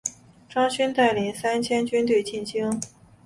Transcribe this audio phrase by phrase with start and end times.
[0.49, 2.81] 张勋带领三千军队进京。